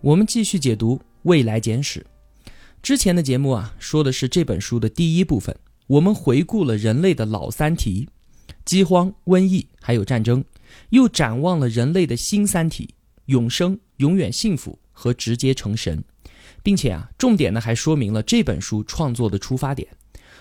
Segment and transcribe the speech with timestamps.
[0.00, 2.06] 我们继续解读《未来简史》。
[2.80, 5.54] 之前的节目啊，说的是这本书的第一部分，
[5.88, 8.08] 我们回顾了人类的老三题：
[8.64, 10.44] 饥荒、瘟疫还有战争，
[10.90, 12.88] 又展望了人类的新三题：
[13.26, 16.00] 永生、永远幸福和直接成神，
[16.62, 19.88] 并且啊，重点呢还说明了这本书创作的出发点。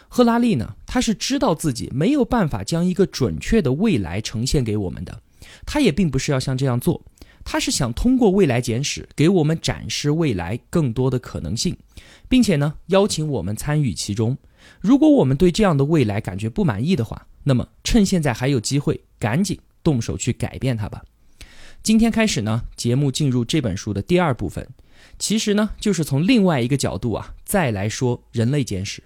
[0.08, 5.20] 赫拉利呢，他是知道自己没有办法将一个准确的未来呈现给我们的，
[5.66, 7.04] 他也并不是要像这样做。
[7.50, 11.78] 他是想通过未来简史给我们展示未来更多的可能性，
[12.28, 14.38] 并且呢邀请我们参与其中。
[14.82, 21.02] 如果我们对这样的未来感觉不满意的话，那么趁现在还有机会，赶紧动手去改变它吧。
[21.82, 24.68] 今天开始呢，节目进入这本书的第二部分，
[25.18, 29.02] 其实呢就是从另外一个角度啊再来说人类简史。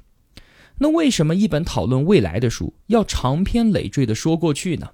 [0.80, 4.90] 那为什么一本讨论未来的书要长篇累赘的说过去呢？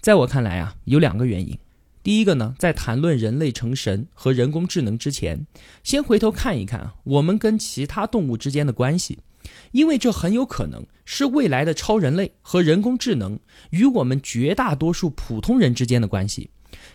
[0.00, 1.56] 在我看来啊，有两个原因。
[2.02, 5.46] 第一个呢，在谈论人类成神和人工智能之前，
[5.84, 9.18] 先回头看一看我们跟其他动物之间的关系，
[9.72, 16.48] 因为这很有可能是未来的超人类和人工智能与我们绝大多数普通人之间的关系。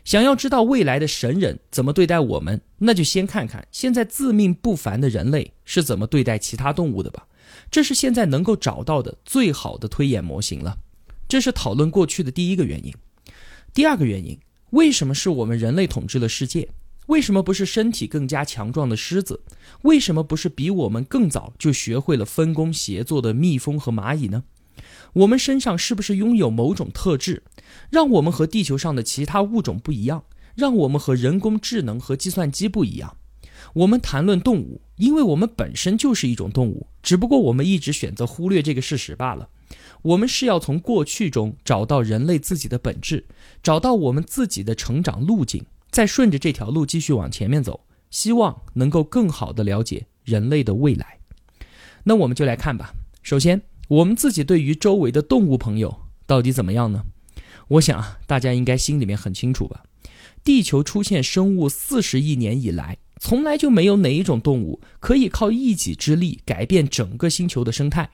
[0.04, 7.28] 想要知道未来的神人怎么对待我们，那就先看看现在自命不凡的人类是怎么对待其他动物的吧。
[7.70, 10.76] 这是现在能够找到的最好的推演模型了。
[11.28, 12.92] 这是讨论过去的第一个原因。
[13.72, 14.36] 第二个原因。
[14.76, 16.68] 为什么是我们人类统治了世界？
[17.06, 19.40] 为什么不是身体更加强壮的狮子？
[19.84, 24.44] 为什么不是比我们更早就学会了分工协作的蜜蜂和蚂蚁呢？
[25.14, 27.44] 我们身上是不是拥有某种特质，
[27.90, 30.26] 让我们和地球上的其他物种不一样，
[30.56, 33.16] 让我们和人工智能和计算机不一样？
[33.76, 39.48] 我们谈论动物，因为我们本身就是一种动物，只不过我们一直选择忽略这个事实罢了。
[40.02, 43.26] 我们是要从过去中找到人类自己的本质，
[43.64, 51.20] 找到我们自己的成长路径，再顺着这条路继续往前面走，希望能够更好的了解人类的未来。
[52.04, 52.94] 那我们就来看吧。
[53.24, 57.04] 首先，我们自己对于周围的动物朋友到底怎么样呢？
[57.70, 59.84] 我想啊，大家应该心里面很清楚吧。
[60.44, 68.12] 地球出现生物四十亿年以来，从来就没有哪一种动物可以靠一己之力改变整个星球的生态。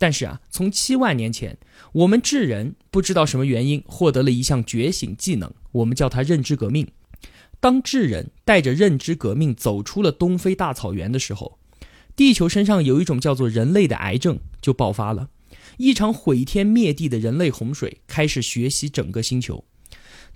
[0.00, 1.58] 但是啊，从七万年前，
[1.92, 6.86] 我们智人不知道什么原因获得了一项觉醒技能，我们叫它认知革命。
[7.58, 11.58] 当智人带着认知革命走出了东非大草原的时候，
[12.14, 15.30] 地球身上有一种叫做人类的癌症就爆发了，
[15.78, 19.64] 一场毁天灭地的人类洪水开始学习整个星球。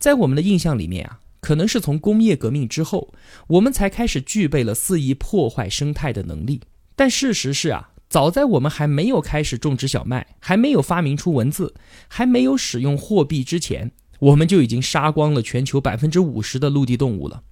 [0.00, 3.14] 在我们的印象里面啊，可能是从工业革命之后，
[3.46, 6.62] 我们才开始具备了肆意破坏生态的能力。
[6.96, 7.90] 但事实是啊。
[8.12, 11.72] 早在我们还没有开始种植小麦，还没有发明出文字，
[12.08, 17.42] 还没有使用货币之前，我们就已经杀光了全球百分之五十的陆地动物了。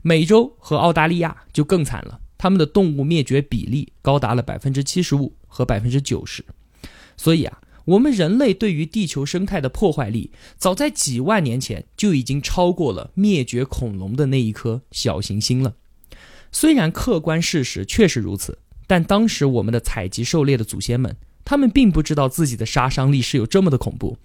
[0.00, 6.42] 美洲和澳大利亚就更惨了，他们的动物灭绝比例高达了百分之七十五和百分之九十。
[7.18, 15.74] 所以啊，我们人类对于地球生态的破坏力，早在几万年前就已经超过了灭绝恐龙的那一颗小行星了。
[16.50, 18.56] 虽然客观事实确实如此。
[18.86, 24.18] 但当时我们的采集狩猎的祖先们，他们并不知道自己的杀伤力是有这么的恐怖，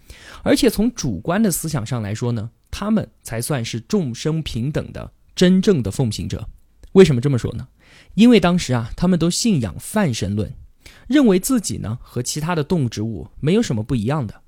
[0.43, 6.47] 而且从主观的思想上来说呢，他们才算是众生平等的真正的奉行者。
[6.93, 7.67] 为什么这么说呢？
[8.15, 10.53] 因为当时啊，他们都信仰泛神论，
[11.07, 14.41] 认为自己呢和其他的动植物没有什么不一样的，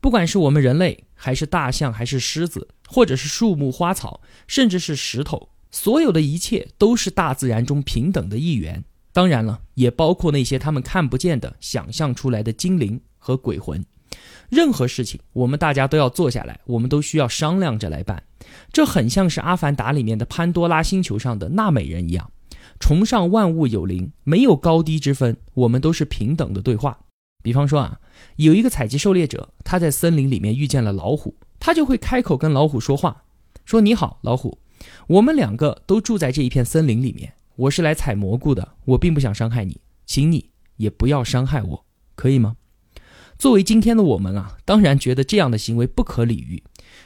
[0.00, 8.84] 不管是我们人类，还是大象，还是狮子，或者是树木花草，甚至是石头，所有的一切都是大自然中平等的一员。
[9.12, 13.84] 当然了，也包括那些他们看不见的、想象出来的精灵和鬼魂。
[14.48, 18.22] 任何事情，我们大家都要坐下来，我们都需要商量着来办。
[18.72, 22.30] 这很像是《阿凡达》里面的潘多拉星球上的纳美人一样，
[22.80, 26.98] 崇尚万物有灵，没有高低之分，我们都是平等的对话。
[27.42, 28.00] 比方说啊，
[28.36, 33.24] 有一个采集狩猎者，他在森林里面遇见了老虎，他就会开口跟老虎说话，
[33.64, 34.58] 说：“你好，老虎，
[35.06, 41.84] 我们两个都住在这一片森林里面。”我是来采蘑菇的，我并不想伤害你，请你也不要伤害我，
[42.14, 42.56] 可以吗？
[43.38, 46.62] 作为今天的我们啊，当然觉得这样的行为不可理喻，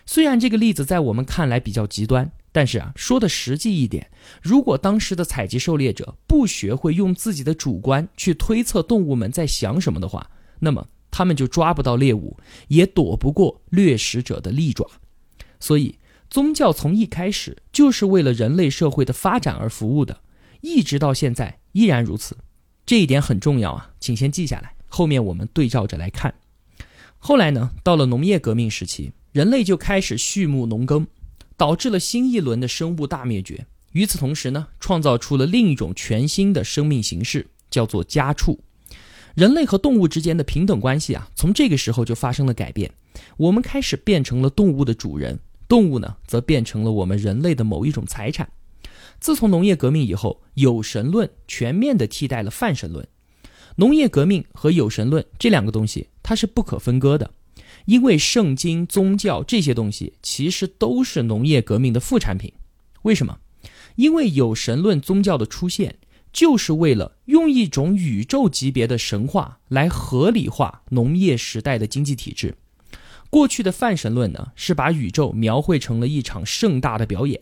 [0.07, 4.09] 虽然这个例子在我们看来比较极端，但是啊，说的实际一点，
[4.41, 10.31] 如果当时的采集狩猎者不学会用自己的主观去推测动物们在想什么的话，
[10.61, 12.37] 那么他们就抓不到猎物，
[12.69, 14.89] 也躲不过掠食者的利爪。
[15.59, 15.99] 所以，
[16.31, 20.21] 宗教从一开始就是为了人类社会的发展而服务的，
[20.65, 22.35] 一直到现在依然如此。
[22.87, 26.35] 这一点很重要啊，请先记下来，后面我们对照着来看。
[27.19, 29.13] 后来呢，到了农业革命时期。
[29.33, 31.05] 人类就开始畜牧农耕，
[31.57, 33.67] 导致了新一轮的生物大灭绝。
[33.91, 38.61] 与此同时呢，创造出了另一种全新的生命形式，叫做家畜。
[39.35, 42.91] 人类和动物之间的平等关系啊，从这个时候就发生了改变。
[43.37, 48.49] 我们开始变成了动物的主人，动物呢，则变成了我们人类的某一种财产。
[49.21, 53.07] 自从农业革命以后，有神论全面地替代了泛神论。
[53.77, 57.33] 农业革命和有神论这两个东西，它是不可分割的。
[57.87, 62.53] 因为圣经、宗教这些东西其实都是农业革命的副产品，
[63.03, 63.39] 为什么？
[63.97, 65.99] 因为有神论宗教的出现，
[66.33, 72.57] 就是为了用一种宇宙级别的神话来合理化农业时代的经济体制。
[73.29, 77.41] 过去的泛神论呢，是把宇宙描绘成了一场盛大的表演，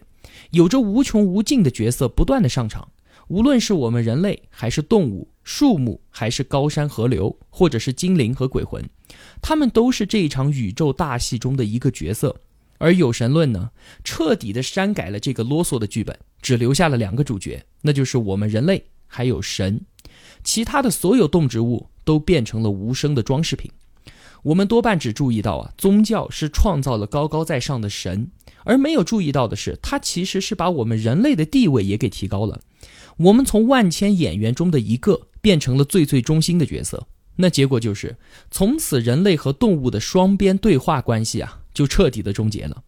[0.51, 2.89] 有着无穷无尽的角色不断的上场。
[3.29, 8.85] 无论是我们人类，还是动物、树木，还是高山河流，或者是精灵和鬼魂，
[9.41, 12.37] 他们都是这一场宇宙大戏中的一个角色。
[12.79, 13.71] 而有神论呢，
[14.03, 19.81] 彻底的删改了这个啰嗦的剧本，只留下了两个主角，那就是我们人类还有神，
[20.43, 23.71] 其他的所有动植物都变成了无声的装饰品。
[24.43, 28.29] 我们多半只注意到啊，宗教是创造了高高在上的神，
[28.65, 32.61] 而没有注意到的是，它其实是把我们人类的地位也给提高了。
[33.19, 37.07] 我们从万千演员中的一个变成了最最中心的角色，
[37.37, 38.17] 那结果就是
[38.51, 42.83] 从此人类和动物的双边对话关系啊就彻底的终结了。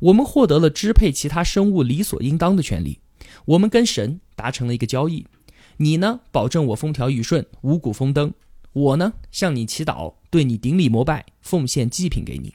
[0.00, 3.00] 我们获得了支配其他生物理所应当的权利。
[3.46, 5.26] 我们跟神达成了一个交易，
[5.78, 8.32] 你呢保证我风调雨顺、五谷丰登，
[8.72, 12.52] 我呢向你祈祷，对你顶礼膜拜，奉献祭品给你。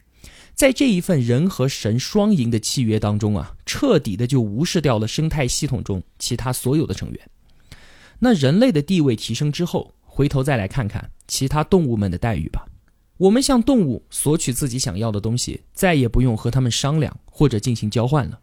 [0.55, 7.19] 在这一份人和神双赢的契约当中啊，彻底的就无视掉了生态系统中其他所有的成员。
[8.19, 12.65] 那人类的地位提升之后，回头再来看看其他动物们的待遇吧。
[13.17, 18.39] 我们向动物索取自己想要的东西，再也不用和他们商量或者进行交换了。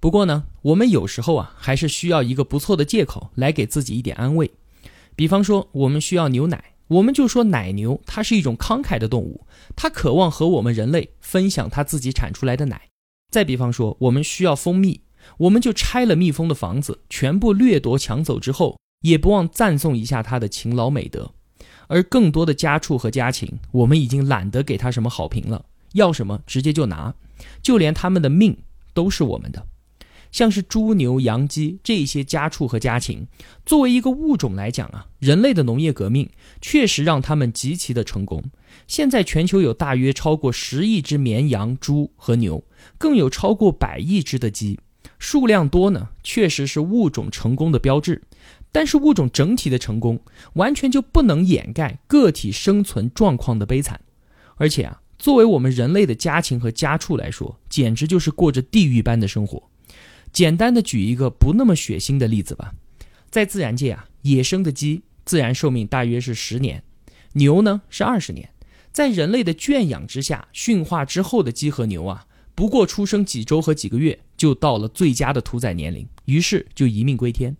[0.00, 4.50] 不过呢，我们有时候啊，还是需要一个不错的借口来给自己一点安慰。
[5.16, 6.62] 比方说，我们需要牛奶。
[6.94, 12.88] 我们就说奶牛，它是一种慷慨的动物，它渴望和我们人类分享它自己产出来的奶。
[13.32, 15.00] 再比方说，我们需要蜂蜜，
[15.38, 21.32] 我们就拆了蜜蜂的房子，全部掠夺抢走之后，也不忘赞颂一下它的勤劳美德。
[21.88, 25.64] 而更多的家畜和家禽，我们已经懒得给它什么好评了，
[25.94, 27.12] 要什么直接就拿，
[27.60, 28.56] 就连它们的命
[28.92, 29.66] 都是我们的。
[30.34, 33.24] 像是猪牛羊鸡这些家畜和家禽，
[33.64, 36.28] 作为一个物种来讲啊，人类的农业革命
[36.60, 38.42] 确实让他们极其的成功。
[38.88, 42.64] 现在全球有大约超过十亿只绵羊、猪和牛，
[42.98, 44.80] 更有超过百亿只的鸡，
[45.20, 48.20] 数量多呢，确实是物种成功的标志。
[48.72, 50.18] 但是物种整体的成功，
[50.54, 54.00] 完全就不能掩盖个体生存状况的悲惨。
[54.56, 59.70] 而且啊，作为我们人类的家禽和家畜来说，简直就是过着地狱般的生活。
[60.34, 62.74] 简单的举一个不那么血腥的例子吧，
[63.30, 66.82] 在自然界啊，野生的鸡自然寿命大约是十年，
[67.34, 68.50] 牛呢是二十年，
[68.90, 72.26] 在人类的圈养之下驯化之后的鸡和牛啊，
[72.56, 77.56] 不过出生几周和几个月就到了最佳的屠宰年龄，于是就一命归天。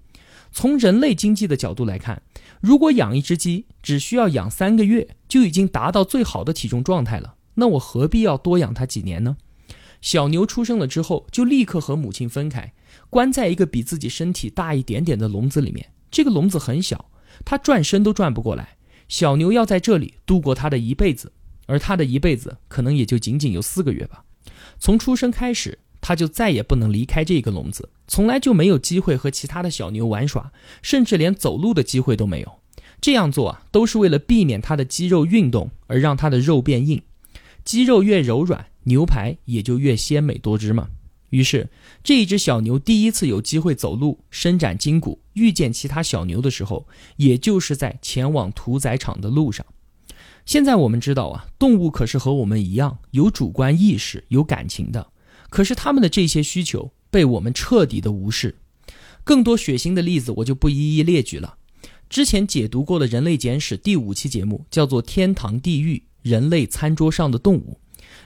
[0.51, 2.23] 从人类经济的角度来看，
[2.61, 9.37] 如果养一只鸡只需要养三个月就已经达到最好的体重状态了，那我何必要多养它几年呢？
[10.05, 12.75] 小牛出生了之后，就立刻和母亲分开，
[13.09, 15.93] 关在一个比自己身体大一点点的笼子里面。
[16.11, 17.11] 这个笼子很小，
[17.43, 18.77] 它转身都转不过来。
[19.09, 21.33] 小牛要在这里度过它的一辈子，
[21.65, 24.23] 而它的一辈子可能也就仅仅有四个月吧。
[24.79, 32.61] 从出生开始，它就再也不能离开这个笼子，从来就没有机会和其他的小牛玩耍，甚至连走路的机会都没有。
[33.01, 37.01] 这样做啊，都是为了避免它的肌肉运动而让它的肉变硬。
[37.65, 38.67] 肌肉越柔软。
[38.87, 40.89] 牛排也就越鲜美多汁嘛。
[41.31, 41.71] 于是，
[42.03, 49.65] 这一只小牛第一次有机会走路、伸展筋骨、遇见其他小牛的时候，也就是在前往屠宰场的路上。
[50.45, 55.09] 现在我们知道啊，动物可是和我们一样有主观意识、有感情的。
[55.49, 58.57] 可是他们的这些需求被我们彻底的无视。
[59.25, 61.57] 更多血腥的例子我就不一一列举了。
[62.11, 67.79] 之前解读过的《人类简史》第五期节目叫做《天堂地狱：人类餐桌上的动物》。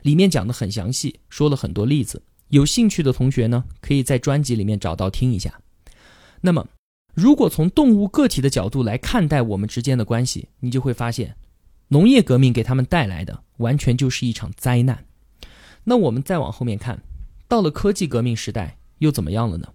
[0.02, 2.22] 里面讲的很详细，说了很多例子。
[2.50, 5.60] 有兴趣的同学呢，可以在专辑里面找到听一下。
[6.40, 6.66] 那么，
[7.14, 11.34] 如果从动物个体的角度来看待我们之间的关系，你就会发现，
[11.88, 15.04] 农业革命给他们带来的完全就是一场灾难。
[15.84, 17.02] 那我们再往后面看，
[17.48, 19.68] 到了科技革命时代又怎么样了呢？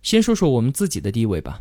[0.00, 1.60] 先说说我们自己的地位吧。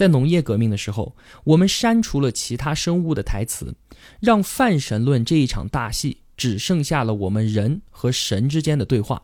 [0.00, 1.14] 在农业革命的时候，
[1.44, 3.74] 我们删除了其他生物的台词，
[4.18, 9.22] 让泛神论这一场大戏只剩下了我们人和神之间的对话。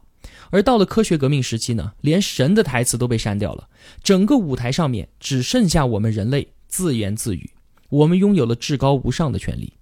[0.51, 3.71] 而到了科学革命时期呢，连神的台词都被删掉了，
[4.03, 7.53] 整个舞台上面只剩下我们人类自言自语。
[7.89, 9.73] 我们拥有了至高无上的权利。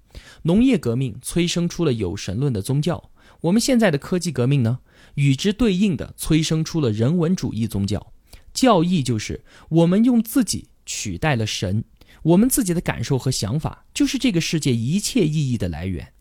[0.42, 3.10] 农业革命催生出了有神论的宗教，
[3.40, 4.78] 我们现在的科技革命呢，
[5.16, 8.12] 与之对应的催生出了人文主义宗教。
[8.52, 11.84] 教义就是我们用自己取代了神，
[12.22, 16.12] 我们自己的感受和想法就是这个世界一切意义的来源。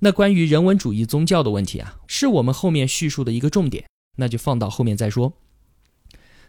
[0.00, 3.84] 那关于人文主义宗教的问题啊，是我们后面叙述的一个重点，
[4.16, 5.38] 那就放到后面再说。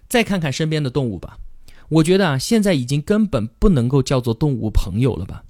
[0.07, 1.37] 再看看身边的动物吧，
[1.89, 5.43] 我觉得啊，现在已经根本不能够叫做动物朋友了吧？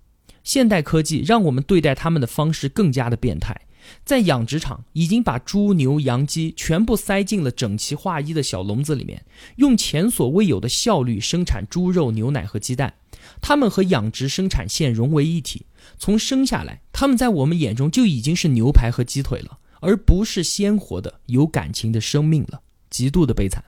[0.43, 3.59] 现代科技让我们对待它们的方式更加的变态，
[4.03, 9.25] 在养殖场已经把猪牛羊鸡全部塞进了整齐划一的小笼子里面，
[9.57, 12.93] 用前所未有的效率生产猪肉、牛奶和鸡蛋，
[13.41, 15.65] 它们和养殖生产线融为一体。
[15.97, 23.63] 从生下来，它们在我们眼中就已经是牛排和鸡腿了，而不是鲜活的、有感情的生命了，极度的悲惨。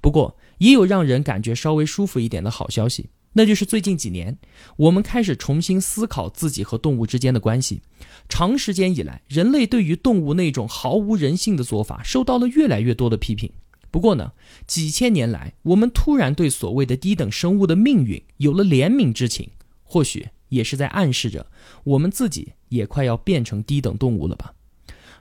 [0.00, 4.36] 不过，也有让人感觉稍微舒服一点的好消息，那就是最近几年，
[4.76, 7.80] 我们开始重新思考自己和动物之间的关系。
[8.28, 13.50] 长时间以来，人类对于动物那种毫无人性的做法，受到了越来越多的批评。
[13.90, 14.32] 不过呢，
[14.66, 19.48] 几千年来，我们突然对所谓的低等生物的命运有了怜悯之情，
[19.82, 20.28] 或许。
[20.52, 21.46] 也是在暗示着，
[21.82, 24.52] 我们自己也快要变成低等动物了吧？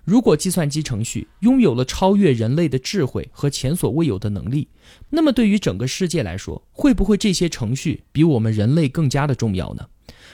[0.04, 4.68] 如果计算机程序拥有了超越人类的智慧和前所未有的能力，
[5.10, 9.88] 那么对于整个世界来说，会不会这些程序比我们人类更加的重要呢？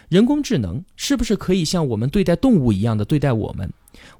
[0.09, 3.71] 人工智能是不是可以像我们对待动物一样的对待我们，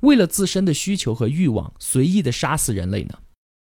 [0.01, 3.17] 为了自身的需求和欲望随意的杀死人类呢？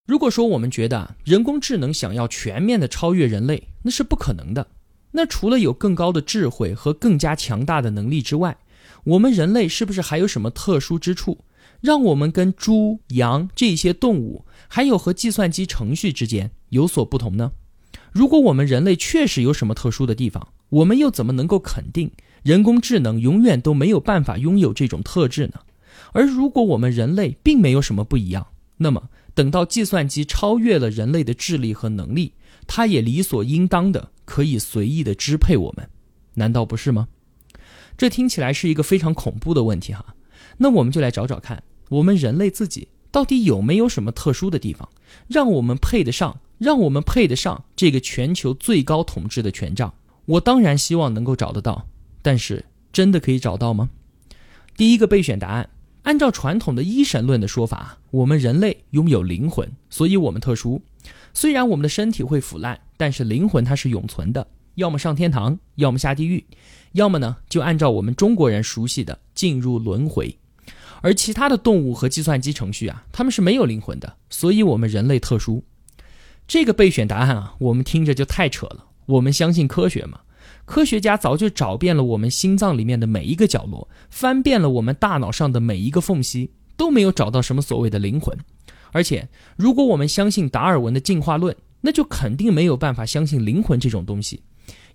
[0.09, 4.66] 如果说我们觉得人工智能想要全面的超越人类，那是不可能的。
[5.11, 8.56] 那除了有更高的智慧和更加强大的能力之外，
[9.04, 11.45] 我们人类是不是还有什么特殊之处，
[11.87, 17.52] 让我们跟猪、羊这些动物，还有和计算机程序之间有所不同呢？
[18.11, 22.11] 如果我们人类确实有什么特殊的地方，我们又怎么能够肯定
[22.43, 25.61] 人工智能永远都没有办法拥有这种特质呢？
[26.12, 32.33] 而如果我们人类并没有什么不一样，那么等到计算机超越了人类的智力和能力，
[32.66, 34.11] 它也理所应当的。
[34.25, 35.88] 可以随意的支配我们，
[36.35, 37.07] 难道不是吗？
[37.97, 40.16] 这听起来是一个非常恐怖的问题哈。
[40.59, 44.88] 那我们就来找找看，我们人类自己到底有没有什么特殊的地方，
[45.28, 49.93] 让我们配得上，让我们配得上这个全球最高统治的权杖？
[50.26, 51.87] 我当然希望能够找得到，
[52.23, 53.88] 但是真的可以找到吗？
[54.76, 55.71] 第一个备选答案，
[56.02, 60.83] 按照传统的一神论的说法，我们人类拥有灵魂，所以我们特殊。
[61.33, 66.45] 虽然我们的身体会腐烂，但是灵魂它是永存的，要么上天堂，要么下地狱，
[66.93, 70.37] 要么呢就按照我们中国人熟悉的进入轮回。
[71.07, 75.63] 而其他的动物和计算机程序啊，它们是没有灵魂的，所以我们人类特殊。
[76.49, 78.87] 这个备选答案啊，我们听着就太扯了。
[79.07, 80.19] 我们相信科学吗？
[80.65, 88.37] 科学家早就找遍了我们心脏里面的每一个角落，翻遍了我们大脑上的每一个缝隙，都没有找到什么所谓的灵魂。
[88.91, 94.43] 而且，如果我们相信达尔文的进化论，那就肯定没有办法相信灵魂这种东西，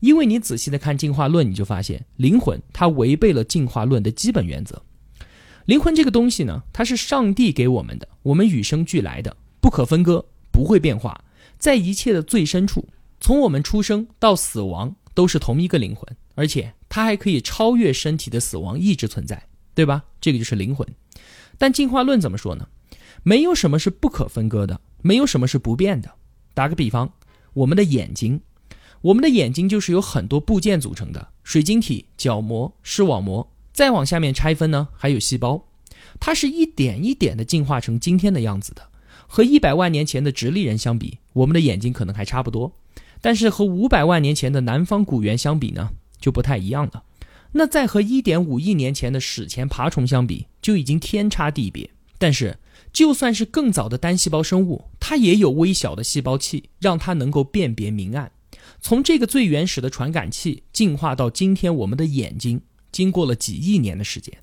[0.02, 4.84] 因为你仔细的看进化论，你就发现灵魂它违背了进化论的基本原则。
[5.72, 11.24] 灵魂这个东西呢，它是上帝给我们的，我们与生俱来的，不可分割，不会变化，
[11.58, 12.90] 在一切的最深处，
[13.22, 19.42] 从我们出生到死亡都是同一个灵魂，而且它还可以超越身体的死亡，一直存在，
[19.74, 20.04] 对吧？
[20.20, 20.86] 这个就是灵魂。
[21.58, 22.68] 但进化论怎么说呢？
[23.24, 26.12] 没有什么是不可分割的，没有什么是不变的。
[26.54, 27.14] 打个比方，
[27.54, 28.42] 我们的眼睛，
[29.00, 33.50] 我们的眼睛就是由很多部件组成的：水晶体、角膜、视网膜。
[33.74, 35.66] 再往下面拆分呢，还有细胞。
[36.20, 38.90] 它是一点一点的进化成今天的样子的。
[39.28, 42.74] 和一百万年前的直立人相比，我们的眼睛可能还差不多。
[43.22, 47.04] 但是和五百万年前的南方古猿相比呢，就不太一样了。
[47.54, 51.90] 那再和一点五亿年前的史前爬虫相比，就已经天差地别。
[52.18, 52.58] 但是，
[52.92, 58.32] 就算是更早的单细胞生物，它也有微小的细胞器，让它能够辨别明暗。
[58.82, 64.38] 从这个最原始的传感器进化到今天我们的眼睛，经过了几亿年的时间。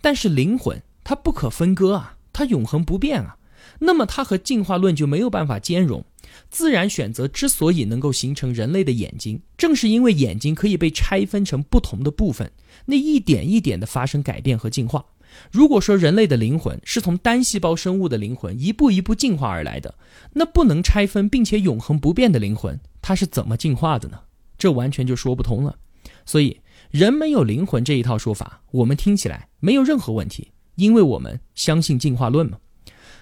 [0.00, 3.36] 但是灵魂，它不可分割啊，它永恒不变啊，
[3.80, 6.04] 那么它和进化论就没有办法兼容。
[6.50, 12.52] 自然选择之所以能够形成人类的眼睛，正是因为眼睛可以被拆分成不同的部分，
[12.86, 15.04] 那一点一点的发生改变和进化。
[15.50, 19.94] 如果说人类的灵魂是从单细胞生物的灵魂一步一步进化而来的，
[20.32, 24.20] 那不能拆分并且永恒不变的灵魂，它是怎么进化的呢？
[24.56, 25.76] 这完全就说不通了。
[26.24, 32.58] 所以，人没有灵魂这一套说法，我们听起来没有任何问题，因为我们相信进化论嘛。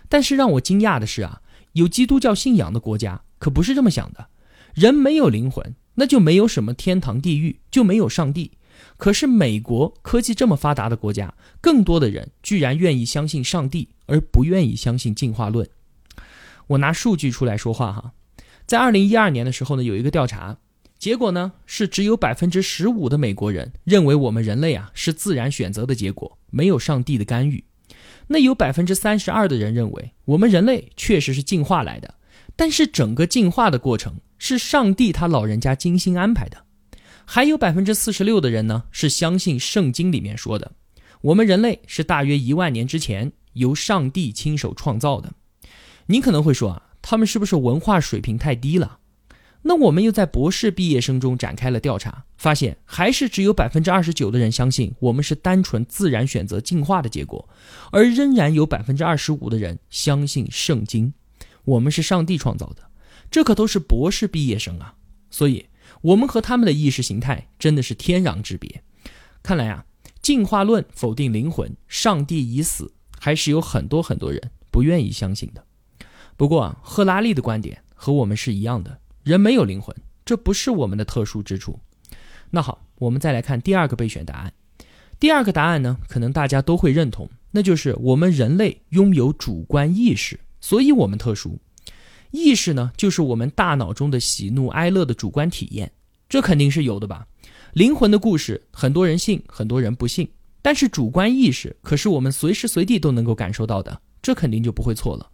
[0.08, 1.42] 但是让我惊讶的是啊，
[1.72, 4.28] 有基督教信仰的国家可不是这么想的。
[4.72, 8.52] 人没有灵魂，那就没有什么天堂地狱，就没有上帝。
[8.96, 15.68] 可是美国科技这么发达的国家，更多的人居然愿意相信上帝，而不愿意相信进化论。
[16.68, 18.12] 我拿数据出来说话哈，
[18.66, 20.58] 在二零一二年的时候呢，有一个调查，
[20.98, 27.62] 结果呢是只有百分之十五的美国人认为我们人类啊是自然选择的结果，没有上帝的干预。
[28.26, 32.14] 那有百分之三十二的人认为我们人类确实是进化来的，
[32.56, 36.64] 但是整个进化的过程是上帝他老人家精心安排的。
[37.24, 40.72] 还有百分之四十六的人呢，是相信圣经里面说的，
[41.20, 45.32] 我们人类是大约一万年之前由上帝亲手创造的。
[46.06, 48.98] 你可能会说啊，他们是不是文化水平太低了？
[49.66, 57.48] 那我们又在博士毕业生中展开了调查，发现还是只有百分之二十九的人相信我们是单纯自然选择进化的结果，
[57.90, 61.12] 而仍然有百分之二十五的人相信圣经，
[61.64, 62.82] 我们是上帝创造的。
[63.30, 64.94] 这可都是博士毕业生啊，
[65.30, 65.66] 所以。
[66.02, 68.82] 我们和他们的意识形态真的是天壤之别。
[69.42, 69.86] 看来啊，
[70.20, 75.64] 进化论否定灵魂，上帝已死，还是有很多很多人不愿意相信的。
[76.36, 79.92] 不过啊，赫拉利的观点和我们是一样的，人没有灵魂，
[80.24, 81.80] 这不是我们的特殊之处。
[82.48, 84.52] 那好，我们再来看第二个备选答案。
[85.18, 91.58] 第二个答案呢，可能大家都会认同，那就是我们人类拥有主观意识，所以我们特殊。
[92.30, 95.90] 意识呢，就是我们大脑中的喜怒哀乐的主观体验，
[96.28, 97.26] 这肯定是有的吧？
[97.72, 100.28] 灵魂的故事，很多人信，很多人不信，
[100.62, 105.28] 但是主观意识可是我们随时随地都能够感受到的，这肯定就不会错了。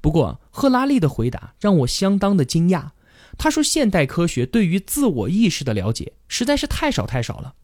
[0.00, 2.90] 不过，赫拉利的回答让我相当的惊讶。
[3.38, 7.54] 他说，现代科学对于自我意识的了解实在是太少太少了。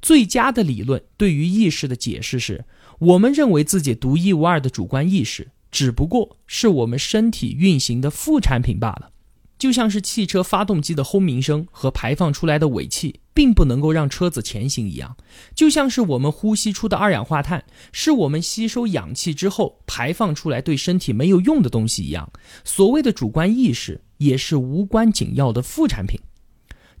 [0.00, 2.64] 最佳的理论对于意识的解释是，
[2.98, 5.48] 我们认为自己独一无二的主观意识。
[5.70, 9.10] 只不过是我们身体运行的副产品罢了，
[9.58, 15.14] 就像是汽车发动机的轰鸣声和排放出来的尾气，并不能够让车子前行一样，
[15.54, 17.62] 就像是我们呼吸出的二氧化碳，
[17.92, 22.30] 是我们吸收氧气之后排放出来对身体没有用的东西一样。
[22.64, 26.20] 所谓的主观意识，也是无关紧要的副产品，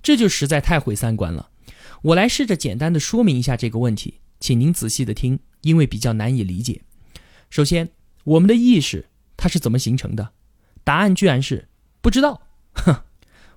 [0.02, 1.50] 这就实在太毁三观了。
[2.02, 6.82] 我来试着简单的说明一下这个问题，请您仔细的听，因为比较难以理解。
[7.50, 7.90] 首先。
[8.26, 10.32] 我们的意识它是怎么形成的？
[10.82, 11.68] 答案居然是
[12.00, 12.42] 不知道。
[12.72, 13.02] 哼，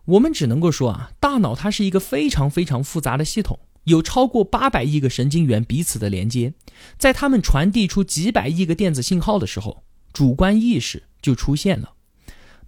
[0.06, 6.54] 我们只能够说啊，大脑它是一个非常非常复杂的系统，有超过八百亿个神经元彼此的连接，
[7.00, 11.94] 在它们传递出几百亿个电子信号的时候，主观意识就出现了。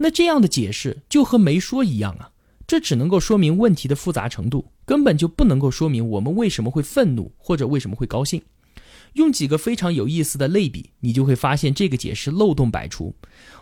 [0.04, 2.32] 那这样的解释就和没说一样啊，
[2.66, 8.42] 这只能够说明问题的复杂程度，根本就不能够说明我们为什么会愤怒或者为什么会高兴。
[9.14, 13.14] 用几个非常有意思的类比，你就会发现这个解释漏洞百出。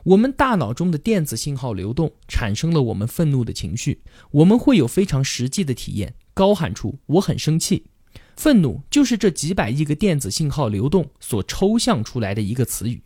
[0.06, 7.84] 我们大脑中的电子信号流动产生了我们愤怒的情绪，我们会有非常实际的体验，高喊出“我很生气”。
[8.38, 13.04] 愤怒就是这几百亿个电子信号流动所抽象出来的一个词语。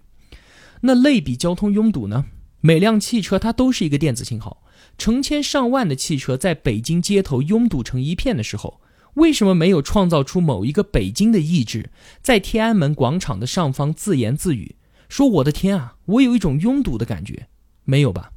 [0.81, 2.25] 那类比交通拥堵呢？
[2.65, 4.63] 每辆汽车它都是一个电子信号，
[4.97, 8.79] 成千上万的汽车在北京街头拥堵成一片的时候。
[9.15, 14.77] 为什么没有创造出某一个北京的意志，在天安门广场的上方自言自语，
[15.09, 17.47] 说：“我的天啊，我有一种拥堵的感觉。”
[17.83, 18.31] 没有吧？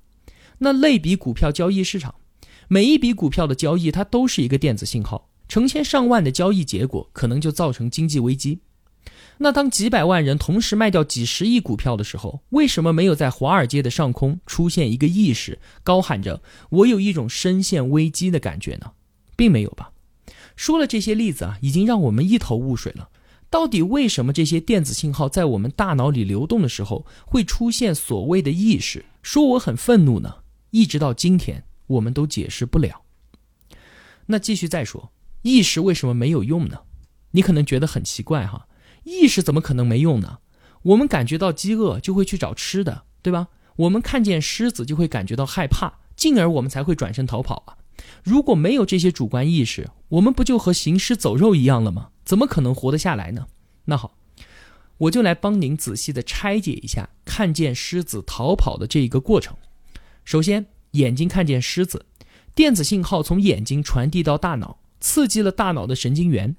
[0.59, 2.17] 那类比股票交易市场，
[2.67, 8.59] 每一笔股票的交易，它都是一个电子信号，成千上万的交易结果，可能就造成经济危机。
[9.39, 18.93] 那当几百万人同时卖掉几十亿股票的时候，为什么没有在华尔街的上空出现一个意识，高喊着“我有一种深陷危机的感觉”呢？
[19.37, 19.93] 并没有吧？
[20.57, 23.11] 说了这些例子啊，已经让我们一头雾水了。
[23.51, 29.05] 到底为什么这些电子信号在我们大脑里流动的时候会出现所谓的意识？
[29.23, 30.37] 说我很愤怒呢？
[30.71, 33.03] 一直到今天，我们都解释不了。
[34.27, 36.81] 那继续再说，意识为什么没有用呢？
[37.33, 38.67] 你可能觉得很奇怪哈，
[39.07, 40.39] 意识怎么可能没用呢？
[40.83, 43.49] 我们感觉到饥饿就会去找吃的，对吧？
[43.77, 47.79] 我们看见狮子就会感觉到害怕，进而我们才会转身逃跑啊。
[48.25, 52.11] 如果没有这些主观意识，我们不就和行尸走肉一样了吗？
[52.25, 53.47] 怎么可能活得下来呢？
[53.85, 54.17] 那好，
[54.99, 59.57] 我就来帮您仔细的拆解一下看见狮子逃跑的这一个过程。
[60.25, 62.07] 首先，眼睛看见狮子，
[62.55, 66.57] 电子信号从眼睛传递到大脑，刺激了大脑的神经元，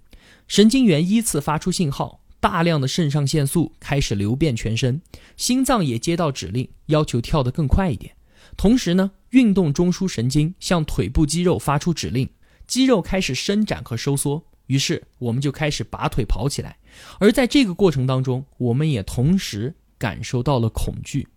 [0.48, 5.02] 神经元依次发出信号，大量的肾上腺素开始流遍全身，
[5.36, 8.16] 心脏也接到指令，要求跳得更快一点。
[8.56, 12.30] 同时呢，运动中枢神经向腿部肌肉发出指令，
[12.66, 14.44] 肌肉开始伸展和收缩。
[14.68, 16.78] 于是我们就开始拔腿跑起来，
[17.20, 21.28] 而在这个过程当中，我们也同时感受到了恐惧。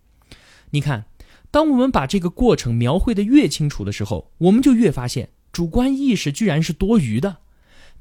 [0.71, 1.05] 你看，
[1.51, 7.39] 当我们把这个过程描绘的越清楚的时候，我们就越发现主观意识居然是多余的。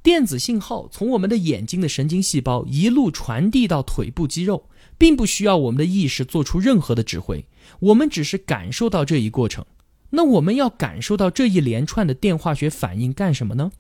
[0.02, 7.46] 电子信号从我们的眼睛的神经细胞一路传递到腿部肌肉，并不需要我们的意识做出任何的指挥，
[7.80, 9.66] 我们只是感受到这一过程。
[10.12, 13.72] 那我们要感受到这一连串的电化学反应干什么呢？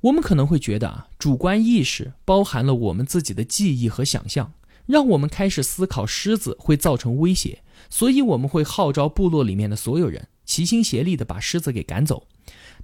[0.00, 4.54] 我们可能会觉得啊，主观意识包含了我们自己的记忆和想象，
[4.86, 12.26] 让我们开始思考狮子会造成威胁，所以我们会号召部落里面的所有人齐心协力的把狮子给赶走。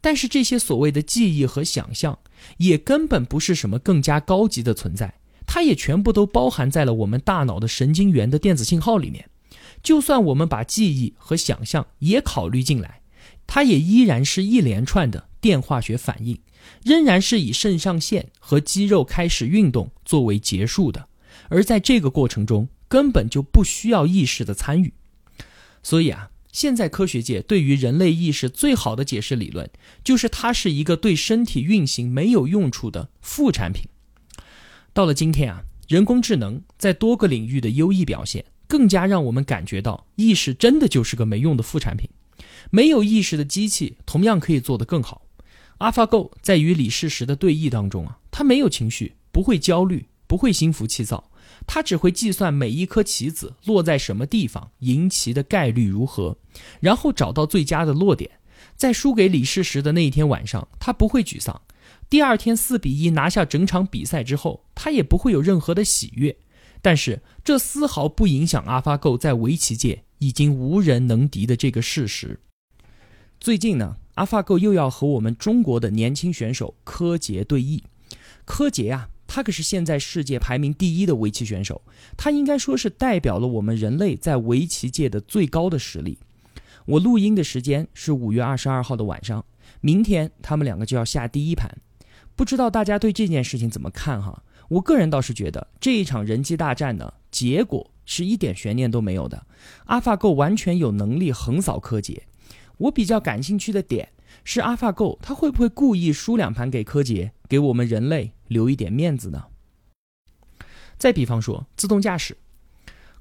[0.02, 2.18] 但是这些所谓的记忆和想象，
[2.58, 5.14] 也根本不是什么更加高级的存在，
[5.46, 9.30] 它也全部都包含在了我们大脑的神经元的电子信号里面。
[9.82, 13.00] 就算我们把记忆和想象也考虑进来，
[13.46, 16.38] 它也依然是一连串的电化学反应。
[16.84, 21.08] 仍然是以肾上腺和肌肉开始运动作为结束的，
[21.48, 24.92] 而在这个过程中根本就不需要意识的参与。
[25.82, 29.68] 所以啊，现在科学界对于人类意识最好的解释理论，
[30.04, 33.88] 就是它是一个对身体运行没有用处的副产品。
[34.92, 42.08] 到了今天啊，人工智能在多个领域的优异表现，更加让我们感觉到意识真的就是个没用的副产品。
[42.70, 45.26] 没有意识的机器同样可以做得更好。
[45.78, 51.30] AlphaGo 在与李世石的对弈当中啊，他没有情绪，不会焦虑，不会心浮气躁，
[51.66, 56.36] 他只会计算每一颗棋子落在什么地方，赢棋的概率如何，
[56.80, 58.30] 然后找到最佳的落点。
[58.76, 61.62] 在输给李世石的那一天晚上，他不会沮丧；
[62.10, 66.36] 第二天四比一拿下整场比赛之后，他也不会有任何的喜悦。
[66.80, 72.40] 但是这丝毫不影响 AlphaGo 在围棋界已经无人能敌的这个事实。
[73.38, 77.82] 最近呢？AlphaGo 又要和我们中国的年轻选手柯洁对弈。
[78.44, 81.80] 柯洁呀，他可是现在世界排名第一的围棋选手，
[82.18, 86.18] 他应该说是代表了我们人类在围棋界的最高的实力。
[86.84, 89.42] 我录音的时间是五月二十二号的晚上，
[89.80, 91.74] 明天他们两个就要下第一盘。
[92.36, 94.42] 不知道大家对这件事情怎么看哈？
[94.68, 99.46] 我个人倒是觉得这一场人机大战呢，结果是一点悬念都没有的。
[99.86, 102.24] AlphaGo 完全有能力横扫柯洁。
[102.76, 104.10] 我比较感兴趣的点
[104.44, 109.46] 是，AlphaGo 它会不会故意输两盘给柯洁，给我们人类留一点面子呢？
[110.98, 112.36] 再比方说，自动驾驶，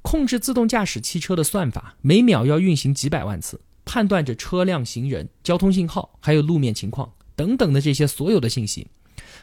[0.04, 8.88] 控制自动驾驶汽车的算法每秒要运行几百万次，判断着车辆、行人、交通信号，还有路面情况等等的这些所有的信息。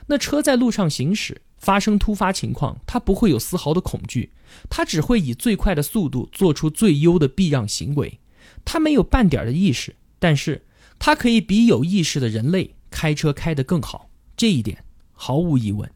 [0.06, 4.32] 那车在路上行驶，发生突发情况，它不会有丝毫的恐惧，
[4.70, 8.20] 它只会以最快的速度做出最优的避让行为，
[8.64, 9.96] 它没有半点的意识。
[10.20, 10.64] 但是，
[10.98, 14.84] 它可以比有意识的人类开车开得更好，这一点
[15.20, 15.90] 毫无疑问。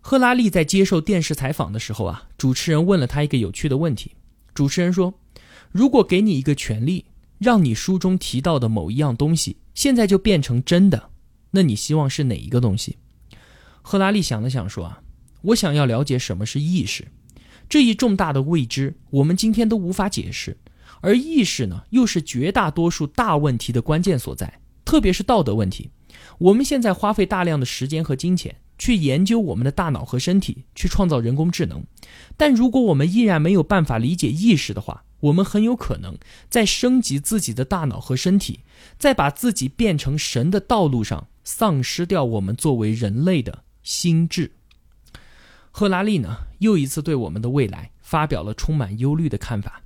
[0.00, 4.12] 赫拉利在接受电视采访的时候啊，主持人问了他一个有趣的问题。
[4.52, 5.14] 主持人说
[5.70, 7.04] ：“如果给你一个权利，
[7.38, 11.08] 让你书中提到的某一样东西现在就变成真的，
[11.52, 12.98] 那你希望是哪一个东西？”
[13.80, 15.00] 赫拉利想了想说：“啊，
[15.42, 17.06] 我想要了解什么是意识，
[17.68, 20.58] 这一重大的未知，我们今天都无法解释。”
[21.00, 25.90] 而意识呢，又是绝大多数大问题的关键所在，特别是道德问题。
[26.38, 31.84] 我们现在花费大量的时间和金钱去研究我们的大脑和身体，去创造人工智能。
[32.36, 36.18] 但如果我们依然没有办法理解意识的话，我们很有可能
[36.50, 38.60] 在升级自己的大脑和身体，
[38.98, 44.52] 在把自己变成神的道路上，丧失掉我们作为人类的心智。
[45.70, 49.82] 赫拉利呢，又一次对我们的未来发表了充满忧虑的看法。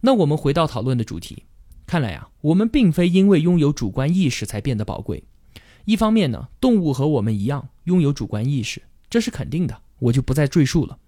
[0.00, 1.44] 那我们回到讨论的主题，
[1.86, 5.24] 看来呀，我们并非因为拥有主观意识才变得宝贵。
[5.84, 10.98] 一方面呢，动物和我们一样拥有主观意识，这是肯定的，我就不再赘述了。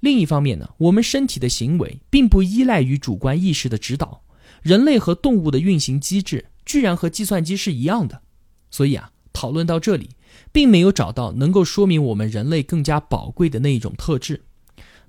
[0.00, 4.22] 另一方面呢，我们身体的行为并不依赖于主观意识的指导，
[4.62, 8.22] 人类和动物的运行机制居然和计算机是一样的。
[8.70, 10.10] 所以啊，讨论到这里，
[10.52, 14.44] 并没有找到能够说明我们人类更加宝贵的那一种特质。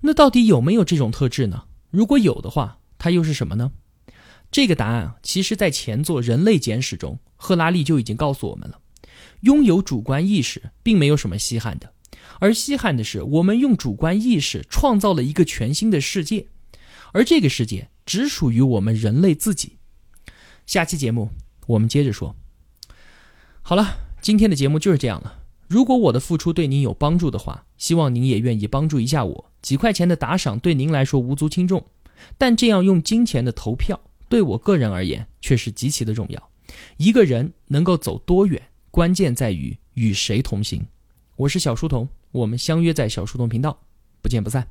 [0.01, 1.65] 那到底有没有这种特质呢？
[1.91, 3.71] 如果有的话，它又是什么呢？
[4.51, 8.79] 这个答案啊，其实，在前作《人类简史》中，赫拉利就已经告诉我们了：
[9.41, 11.93] 拥有主观意识并没有什么稀罕的，
[12.39, 16.47] 而稀罕的是，我们用主观意识创造了一个全新的世界，
[17.12, 19.77] 而这个世界只属于我们人类自己。
[20.65, 21.30] 下期节目
[21.67, 22.36] 我们接着说。
[23.62, 25.39] 好了，今天的节目就是这样了。
[25.67, 29.51] 如果我的付出对您有帮助的话，希望您也愿意帮助一下我。
[29.62, 31.86] 几块钱的打赏对您来说无足轻重，
[32.38, 36.49] 但这样用金钱的投票，对我个人而言却是极其的重要。
[36.97, 40.86] 一个人能够走多远，关键在于与谁同行。
[41.38, 43.80] 我是小书童，我们相约在小书童频道，
[44.21, 44.67] 不见不散。